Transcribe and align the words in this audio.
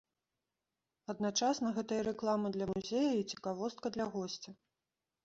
Адначасна 1.13 1.67
гэта 1.75 1.91
і 2.03 2.05
рэклама 2.07 2.47
для 2.55 2.65
музея, 2.73 3.13
і 3.19 3.27
цікавостка 3.35 3.93
для 3.99 4.05
госця. 4.17 4.51